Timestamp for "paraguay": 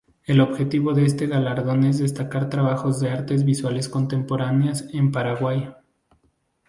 5.11-5.75